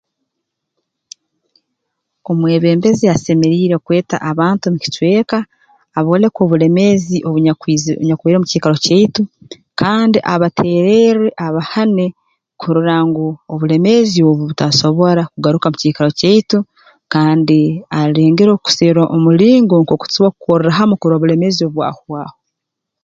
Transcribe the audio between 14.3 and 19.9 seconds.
butasobora kugaruka mu kiikaro kyaitu kandi alengereho kuserra omulingo